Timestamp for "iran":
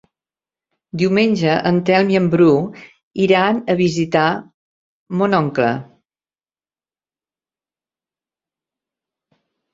3.25-3.59